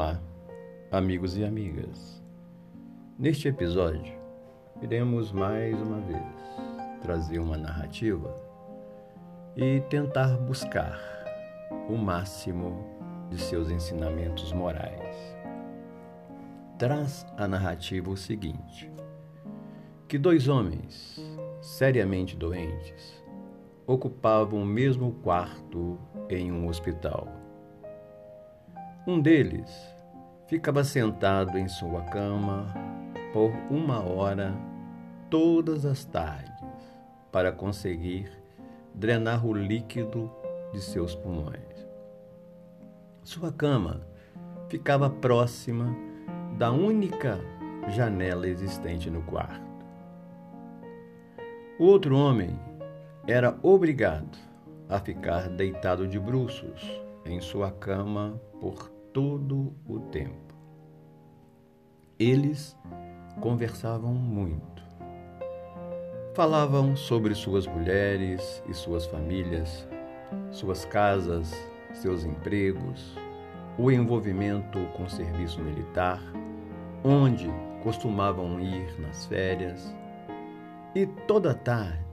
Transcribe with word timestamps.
Olá, 0.00 0.18
amigos 0.90 1.36
e 1.36 1.44
amigas. 1.44 2.22
Neste 3.18 3.48
episódio, 3.48 4.14
iremos 4.80 5.30
mais 5.30 5.78
uma 5.78 6.00
vez 6.00 6.24
trazer 7.02 7.38
uma 7.38 7.58
narrativa 7.58 8.34
e 9.54 9.82
tentar 9.90 10.38
buscar 10.38 10.98
o 11.86 11.98
máximo 11.98 12.82
de 13.28 13.38
seus 13.38 13.70
ensinamentos 13.70 14.54
morais. 14.54 15.36
Traz 16.78 17.26
a 17.36 17.46
narrativa 17.46 18.08
o 18.08 18.16
seguinte: 18.16 18.90
que 20.08 20.16
dois 20.16 20.48
homens 20.48 21.20
seriamente 21.60 22.38
doentes 22.38 23.22
ocupavam 23.86 24.62
o 24.62 24.66
mesmo 24.66 25.12
quarto 25.22 25.98
em 26.30 26.50
um 26.50 26.68
hospital. 26.68 27.28
Um 29.06 29.18
deles 29.18 29.99
ficava 30.50 30.82
sentado 30.82 31.56
em 31.56 31.68
sua 31.68 32.02
cama 32.06 32.66
por 33.32 33.52
uma 33.70 34.00
hora 34.00 34.52
todas 35.30 35.86
as 35.86 36.04
tardes 36.04 36.50
para 37.30 37.52
conseguir 37.52 38.28
drenar 38.92 39.46
o 39.46 39.52
líquido 39.52 40.28
de 40.72 40.80
seus 40.80 41.14
pulmões. 41.14 41.86
Sua 43.22 43.52
cama 43.52 44.00
ficava 44.68 45.08
próxima 45.08 45.96
da 46.58 46.72
única 46.72 47.38
janela 47.90 48.48
existente 48.48 49.08
no 49.08 49.22
quarto. 49.22 49.86
O 51.78 51.84
outro 51.84 52.16
homem 52.16 52.58
era 53.24 53.56
obrigado 53.62 54.36
a 54.88 54.98
ficar 54.98 55.48
deitado 55.48 56.08
de 56.08 56.18
bruços 56.18 57.00
em 57.24 57.40
sua 57.40 57.70
cama 57.70 58.34
por 58.60 58.90
todo 59.12 59.74
o 59.86 60.00
tempo. 60.00 60.54
Eles 62.18 62.76
conversavam 63.40 64.12
muito. 64.14 64.82
Falavam 66.34 66.96
sobre 66.96 67.34
suas 67.34 67.66
mulheres 67.66 68.62
e 68.68 68.74
suas 68.74 69.06
famílias, 69.06 69.88
suas 70.50 70.84
casas, 70.84 71.52
seus 71.92 72.24
empregos, 72.24 73.16
o 73.78 73.90
envolvimento 73.90 74.78
com 74.96 75.04
o 75.04 75.10
serviço 75.10 75.60
militar, 75.60 76.22
onde 77.02 77.48
costumavam 77.82 78.60
ir 78.60 79.00
nas 79.00 79.26
férias. 79.26 79.94
E 80.94 81.06
toda 81.06 81.54
tarde 81.54 82.10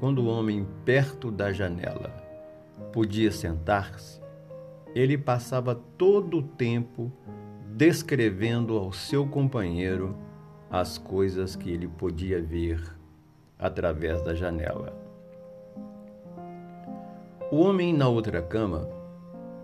quando 0.00 0.22
o 0.22 0.28
homem 0.28 0.66
perto 0.82 1.30
da 1.30 1.52
janela 1.52 2.10
podia 2.90 3.30
sentar-se, 3.30 4.18
ele 4.94 5.16
passava 5.16 5.74
todo 5.74 6.38
o 6.38 6.42
tempo 6.42 7.12
descrevendo 7.76 8.76
ao 8.76 8.92
seu 8.92 9.26
companheiro 9.26 10.16
as 10.70 10.98
coisas 10.98 11.56
que 11.56 11.70
ele 11.70 11.88
podia 11.88 12.40
ver 12.42 12.80
através 13.58 14.22
da 14.22 14.34
janela. 14.34 14.96
O 17.50 17.56
homem 17.60 17.92
na 17.92 18.08
outra 18.08 18.40
cama 18.40 18.88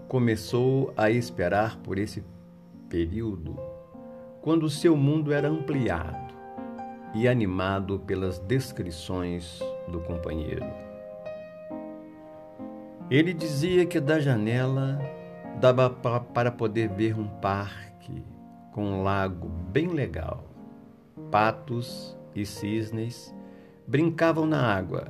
começou 0.08 0.92
a 0.96 1.10
esperar 1.10 1.76
por 1.78 1.98
esse 1.98 2.24
período 2.88 3.56
quando 4.40 4.70
seu 4.70 4.96
mundo 4.96 5.32
era 5.32 5.48
ampliado 5.48 6.34
e 7.14 7.26
animado 7.26 7.98
pelas 8.00 8.38
descrições 8.38 9.60
do 9.88 10.00
companheiro. 10.00 10.85
Ele 13.08 13.32
dizia 13.32 13.86
que 13.86 14.00
da 14.00 14.18
janela 14.18 14.98
dava 15.60 15.88
para 15.88 16.50
poder 16.50 16.88
ver 16.88 17.16
um 17.16 17.28
parque 17.28 18.24
com 18.72 18.84
um 18.84 19.02
lago 19.04 19.48
bem 19.48 19.86
legal. 19.86 20.44
Patos 21.30 22.18
e 22.34 22.44
cisnes 22.44 23.32
brincavam 23.86 24.44
na 24.44 24.60
água, 24.60 25.08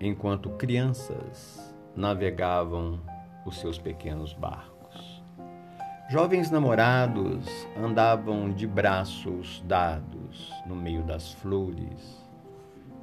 enquanto 0.00 0.50
crianças 0.50 1.74
navegavam 1.94 3.00
os 3.46 3.60
seus 3.60 3.78
pequenos 3.78 4.32
barcos. 4.32 5.22
Jovens 6.10 6.50
namorados 6.50 7.46
andavam 7.76 8.50
de 8.50 8.66
braços 8.66 9.62
dados 9.64 10.52
no 10.66 10.74
meio 10.74 11.04
das 11.04 11.32
flores 11.32 12.26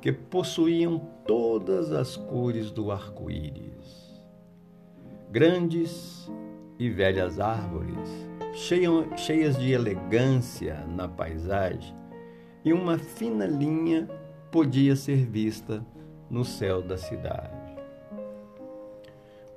que 0.02 0.12
possuíam 0.12 1.00
todas 1.26 1.92
as 1.92 2.16
cores 2.16 2.70
do 2.70 2.92
arco-íris. 2.92 4.05
Grandes 5.36 6.32
e 6.80 6.90
velhas 6.90 7.42
árvores, 7.42 8.10
cheias 9.18 9.60
de 9.60 9.74
elegância 9.74 10.86
na 10.88 11.10
paisagem, 11.10 11.94
e 12.64 12.72
uma 12.72 12.98
fina 12.98 13.46
linha 13.46 14.08
podia 14.50 14.96
ser 14.96 15.26
vista 15.26 15.86
no 16.30 16.46
céu 16.46 16.82
da 16.82 16.98
cidade. 16.98 17.76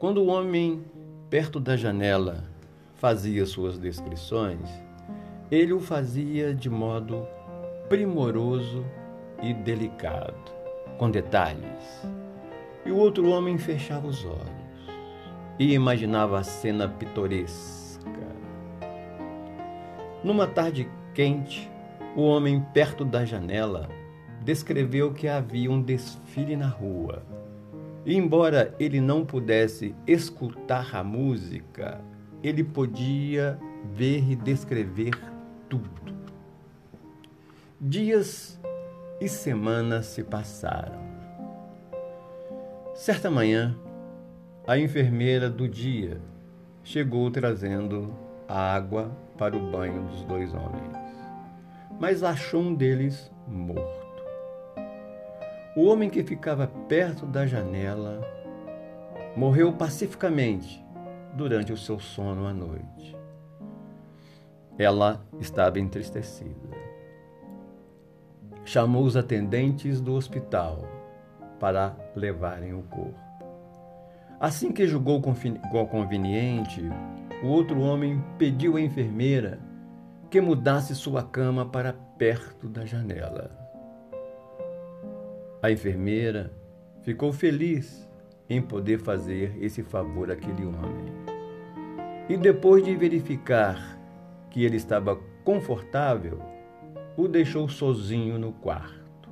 Quando 0.00 0.20
o 0.20 0.26
homem, 0.26 0.82
perto 1.30 1.60
da 1.60 1.76
janela, 1.76 2.42
fazia 2.96 3.46
suas 3.46 3.78
descrições, 3.78 4.68
ele 5.48 5.72
o 5.72 5.78
fazia 5.78 6.52
de 6.52 6.68
modo 6.68 7.24
primoroso 7.88 8.84
e 9.40 9.54
delicado, 9.54 10.50
com 10.98 11.08
detalhes. 11.08 12.04
E 12.84 12.90
o 12.90 12.96
outro 12.96 13.28
homem 13.28 13.56
fechava 13.56 14.08
os 14.08 14.24
olhos 14.24 14.57
e 15.58 15.74
imaginava 15.74 16.38
a 16.38 16.44
cena 16.44 16.88
pitoresca. 16.88 18.26
Numa 20.22 20.46
tarde 20.46 20.88
quente, 21.14 21.70
o 22.16 22.22
homem 22.22 22.64
perto 22.72 23.04
da 23.04 23.24
janela 23.24 23.88
descreveu 24.42 25.12
que 25.12 25.26
havia 25.26 25.70
um 25.70 25.82
desfile 25.82 26.56
na 26.56 26.68
rua. 26.68 27.22
E 28.06 28.16
embora 28.16 28.74
ele 28.78 29.00
não 29.00 29.24
pudesse 29.24 29.94
escutar 30.06 30.94
a 30.94 31.02
música, 31.02 32.00
ele 32.42 32.62
podia 32.62 33.58
ver 33.92 34.30
e 34.30 34.36
descrever 34.36 35.10
tudo. 35.68 36.16
Dias 37.80 38.58
e 39.20 39.28
semanas 39.28 40.06
se 40.06 40.22
passaram. 40.22 40.98
Certa 42.94 43.30
manhã, 43.30 43.76
a 44.68 44.78
enfermeira 44.78 45.48
do 45.48 45.66
dia 45.66 46.20
chegou 46.84 47.30
trazendo 47.30 48.14
água 48.46 49.10
para 49.38 49.56
o 49.56 49.70
banho 49.70 50.02
dos 50.02 50.22
dois 50.24 50.52
homens, 50.52 50.92
mas 51.98 52.22
achou 52.22 52.60
um 52.60 52.74
deles 52.74 53.32
morto. 53.46 54.22
O 55.74 55.86
homem 55.86 56.10
que 56.10 56.22
ficava 56.22 56.66
perto 56.86 57.24
da 57.24 57.46
janela 57.46 58.20
morreu 59.34 59.72
pacificamente 59.72 60.84
durante 61.32 61.72
o 61.72 61.76
seu 61.76 61.98
sono 61.98 62.46
à 62.46 62.52
noite. 62.52 63.16
Ela 64.78 65.24
estava 65.40 65.80
entristecida 65.80 66.88
chamou 68.68 69.04
os 69.04 69.16
atendentes 69.16 69.98
do 69.98 70.12
hospital 70.12 70.84
para 71.58 71.96
levarem 72.14 72.74
o 72.74 72.82
corpo. 72.82 73.27
Assim 74.40 74.70
que 74.70 74.86
julgou 74.86 75.20
conveniente, 75.20 76.82
o 77.42 77.48
outro 77.48 77.80
homem 77.80 78.22
pediu 78.38 78.76
à 78.76 78.80
enfermeira 78.80 79.58
que 80.30 80.40
mudasse 80.40 80.94
sua 80.94 81.24
cama 81.24 81.66
para 81.66 81.92
perto 81.92 82.68
da 82.68 82.84
janela. 82.84 83.50
A 85.60 85.72
enfermeira 85.72 86.52
ficou 87.02 87.32
feliz 87.32 88.08
em 88.48 88.62
poder 88.62 89.00
fazer 89.00 89.56
esse 89.60 89.82
favor 89.82 90.30
àquele 90.30 90.64
homem. 90.64 91.12
E 92.28 92.36
depois 92.36 92.84
de 92.84 92.94
verificar 92.94 93.98
que 94.50 94.64
ele 94.64 94.76
estava 94.76 95.18
confortável, 95.42 96.40
o 97.16 97.26
deixou 97.26 97.68
sozinho 97.68 98.38
no 98.38 98.52
quarto. 98.52 99.28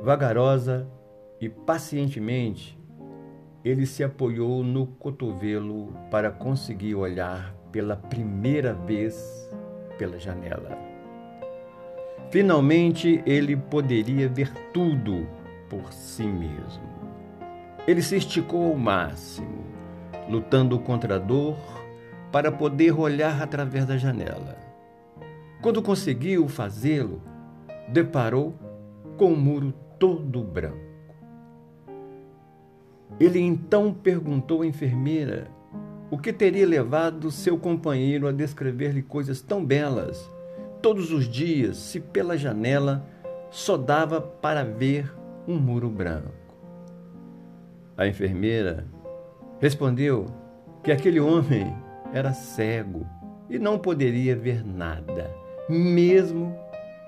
Vagarosa 0.00 0.86
e 1.40 1.48
pacientemente, 1.48 2.78
ele 3.68 3.84
se 3.84 4.04
apoiou 4.04 4.62
no 4.62 4.86
cotovelo 4.86 5.92
para 6.08 6.30
conseguir 6.30 6.94
olhar 6.94 7.52
pela 7.72 7.96
primeira 7.96 8.72
vez 8.72 9.50
pela 9.98 10.20
janela. 10.20 10.78
Finalmente 12.30 13.20
ele 13.26 13.56
poderia 13.56 14.28
ver 14.28 14.52
tudo 14.72 15.26
por 15.68 15.92
si 15.92 16.22
mesmo. 16.22 16.84
Ele 17.88 18.02
se 18.02 18.16
esticou 18.16 18.70
ao 18.70 18.78
máximo, 18.78 19.64
lutando 20.28 20.78
contra 20.78 21.16
a 21.16 21.18
dor 21.18 21.56
para 22.30 22.52
poder 22.52 22.96
olhar 22.96 23.42
através 23.42 23.84
da 23.84 23.96
janela. 23.96 24.56
Quando 25.60 25.82
conseguiu 25.82 26.46
fazê-lo, 26.46 27.20
deparou 27.88 28.54
com 29.16 29.32
um 29.32 29.36
muro 29.36 29.72
todo 29.98 30.44
branco. 30.44 30.85
Ele 33.18 33.40
então 33.40 33.92
perguntou 33.92 34.62
à 34.62 34.66
enfermeira 34.66 35.48
o 36.10 36.18
que 36.18 36.32
teria 36.32 36.66
levado 36.66 37.30
seu 37.30 37.58
companheiro 37.58 38.28
a 38.28 38.32
descrever-lhe 38.32 39.02
coisas 39.02 39.40
tão 39.40 39.64
belas 39.64 40.30
todos 40.80 41.10
os 41.10 41.28
dias, 41.28 41.76
se 41.78 41.98
pela 41.98 42.36
janela 42.36 43.04
só 43.50 43.76
dava 43.76 44.20
para 44.20 44.62
ver 44.64 45.12
um 45.48 45.56
muro 45.56 45.88
branco? 45.88 46.32
A 47.96 48.06
enfermeira 48.06 48.86
respondeu 49.58 50.26
que 50.84 50.92
aquele 50.92 51.18
homem 51.18 51.74
era 52.12 52.32
cego 52.32 53.06
e 53.48 53.58
não 53.58 53.78
poderia 53.78 54.36
ver 54.36 54.64
nada, 54.64 55.30
mesmo 55.68 56.54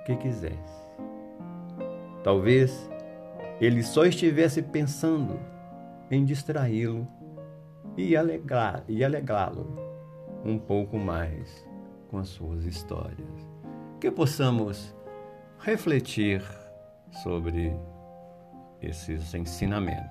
que 0.06 0.16
quisesse. 0.16 0.78
Talvez 2.24 2.90
ele 3.60 3.82
só 3.82 4.04
estivesse 4.04 4.62
pensando 4.62 5.38
em 6.10 6.25
distraí-lo 6.25 7.06
e 7.96 8.16
alegrá-lo 8.16 9.88
um 10.44 10.58
pouco 10.58 10.99
mais 10.99 11.66
com 12.08 12.19
as 12.19 12.28
suas 12.28 12.64
histórias. 12.64 13.49
Que 14.00 14.10
possamos 14.10 14.94
refletir 15.58 16.43
sobre 17.22 17.75
esses 18.81 19.34
ensinamentos. 19.34 20.08